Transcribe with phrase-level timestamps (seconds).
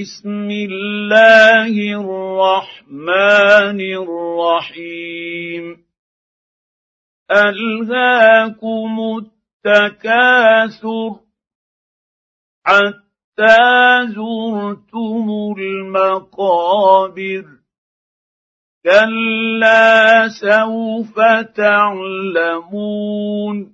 [0.00, 5.84] بسم الله الرحمن الرحيم.
[7.30, 11.10] ألهاكم التكاثر.
[12.66, 13.58] حتى
[14.06, 17.44] زرتم المقابر.
[18.84, 21.20] كلا سوف
[21.56, 23.73] تعلمون.